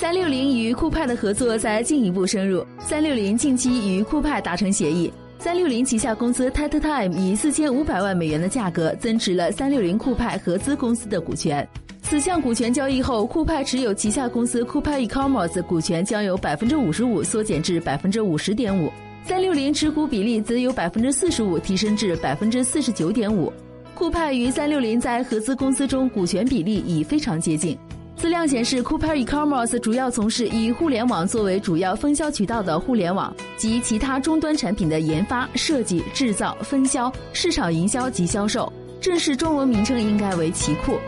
[0.00, 2.66] 三六零与酷派的合作在进一步深入。
[2.78, 11.68] 三六零近期与酷派达成协议，三六零旗下公司 t e t Time 以四千五百万美元的价格增持了三六零酷派合资公司的股权。
[12.00, 18.90] 此项股权交易后，酷派持有旗下公司酷派 eCommerce 股权将由百分之五十五缩减至百分之五十点五，
[19.26, 23.52] 三六零持股比例则由百分之四十五提升至百分之四十九点五。
[23.94, 27.76] 酷派与三六零在合资公司中股权比例已非常接近。
[28.20, 38.70] 资料显示，酷派 eCommerce 主要从事以互联网作为主要分销渠道的互联网及其他终端产品的研发、设计、制造、分销、市场营销及销售。
[39.00, 40.98] 正式中文名称应该为奇酷。